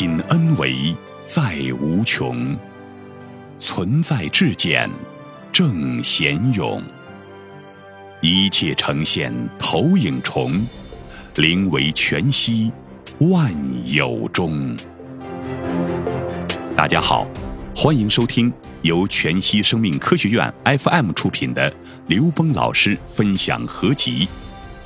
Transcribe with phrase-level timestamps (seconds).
[0.00, 2.56] 品恩为在无穷，
[3.58, 4.88] 存在至简
[5.52, 6.82] 正贤勇。
[8.22, 10.66] 一切呈现投影重，
[11.36, 12.72] 灵为全息
[13.18, 13.52] 万
[13.84, 14.74] 有中。
[16.74, 17.26] 大家好，
[17.76, 21.70] 欢迎收听由全息生命科学院 FM 出品的
[22.06, 24.26] 刘峰老师分享合集，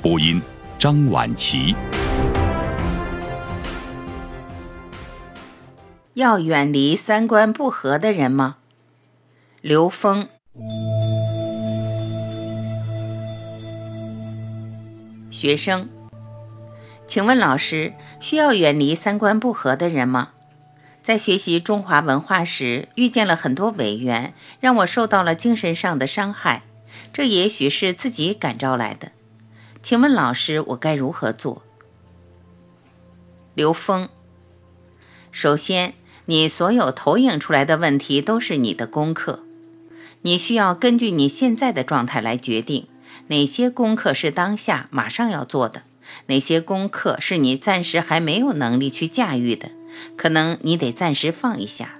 [0.01, 0.41] 播音
[0.77, 1.73] 张婉琪。
[6.15, 8.55] 要远离三观不合的人吗？
[9.59, 10.29] 刘峰。
[15.29, 15.89] 学生，
[17.05, 17.91] 请问老师，
[18.21, 20.29] 需要远离三观不合的人吗？
[21.03, 26.63] 在学习中华文化时，遇见了很多委员，让我受到了精神上的伤害。
[27.11, 29.11] 这也许是自己感召来的。
[29.83, 31.61] 请问老师，我该如何做？
[33.53, 34.07] 刘峰，
[35.29, 35.93] 首先。
[36.27, 39.43] 你所有投影出来的问题都是你的功课，
[40.23, 42.87] 你需要根据你现在的状态来决定
[43.27, 45.83] 哪些功课是当下马上要做的，
[46.27, 49.69] 哪些功课是你暂时还没有能力去驾驭的，
[50.15, 51.99] 可能你得暂时放一下。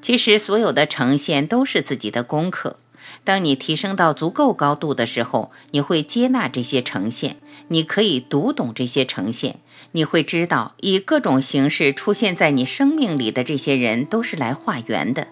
[0.00, 2.78] 其实所有的呈现都是自己的功课。
[3.24, 7.36] 当你提升到足够高度的时候，你会接纳这些呈现，
[7.68, 9.58] 你可以读懂这些呈现，
[9.92, 15.28] 你会知道以各种形式出现在你生命里的这些人都是来化缘的。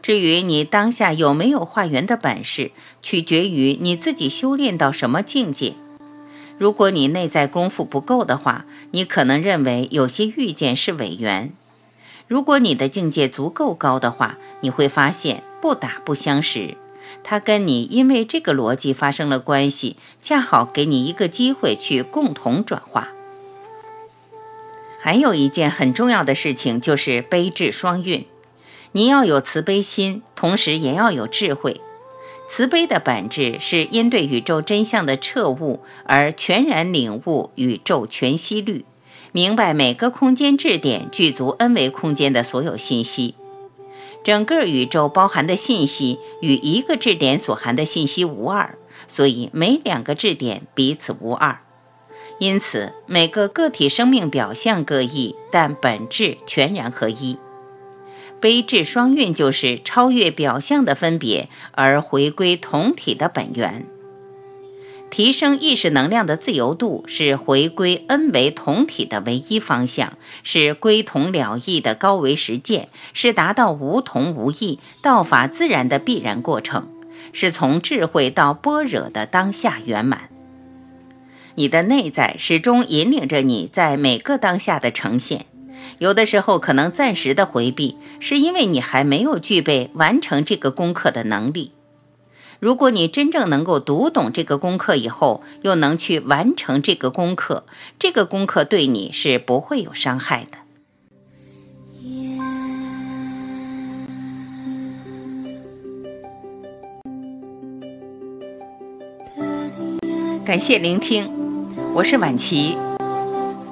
[0.00, 2.70] 至于你当下有没有化缘的本事，
[3.02, 5.74] 取决于你自己修炼到什么境界。
[6.56, 11.50] 如果你内在功夫不够的话，你可能认为有些遇见是伪缘；
[12.28, 16.76] 如果你的境界足够高的话，你会发现不打不相识。
[17.24, 23.08] 他跟你因为这个逻辑发生了关系，恰好给你一个机会去共同转化。
[25.00, 28.26] 还有一件很重要的事情就是悲智双运，
[28.92, 31.80] 你要有慈悲心，同时也要有智慧。
[32.46, 38.84] 慈悲的本质是因对宇宙真相的彻悟而全然领悟宇宙全息律，
[39.32, 43.34] 明白每个空间质点具足 n 维空间的所有信息。
[44.24, 51.60] 整个宇宙包含的信息与一个质点所含的信息无二，所以每两个质点彼此无二。
[52.38, 57.38] 因此，每个个体生命表象各异，但本质全然合一。
[58.40, 63.86] 悲智双运就是超越表象的分别，而回归同体的本源。
[65.10, 76.88] 提升意识能量的自由度是回归 N 维同体的唯一方向，是归同了义的高维实践，是达到无同无异、道法自然的必然过程，
[77.32, 80.28] 是从智慧到般若的当下圆满。
[81.56, 85.46] 你的内在始终引领着你在每个当下的呈现，
[85.98, 91.72] 有的时候可能暂时的回避，是因为你还没有具备完成这个功课的能力。
[92.60, 97.64] 如果你真正能够读懂这个功课以后，又能去完成这个功课，
[98.00, 100.58] 这个功课对你是不会有伤害的。
[110.44, 111.30] 感谢聆听，
[111.94, 112.76] 我是晚琪，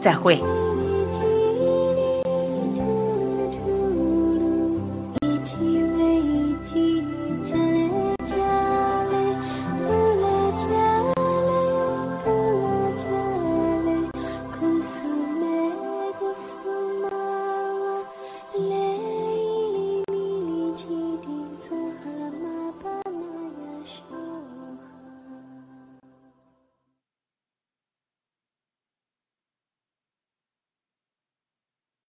[0.01, 0.41] 再会。